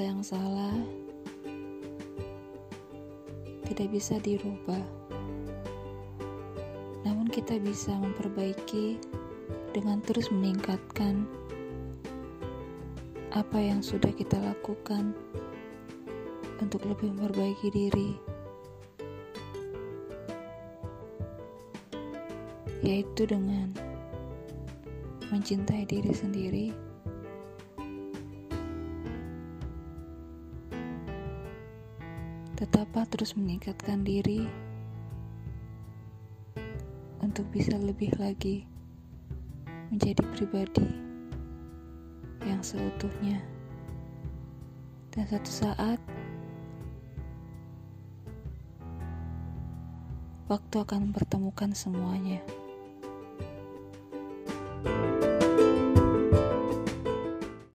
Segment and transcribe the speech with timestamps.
[0.00, 0.72] hal yang salah
[3.68, 4.80] tidak bisa dirubah.
[7.04, 8.96] Namun kita bisa memperbaiki
[9.76, 11.28] dengan terus meningkatkan
[13.36, 15.12] apa yang sudah kita lakukan
[16.64, 18.16] untuk lebih memperbaiki diri.
[22.80, 23.76] Yaitu dengan
[25.28, 26.89] mencintai diri sendiri.
[32.60, 34.44] Tetaplah terus meningkatkan diri
[37.24, 38.68] untuk bisa lebih lagi
[39.88, 40.84] menjadi pribadi
[42.44, 43.40] yang seutuhnya.
[45.08, 45.98] Dan satu saat
[50.52, 52.44] waktu akan mempertemukan semuanya.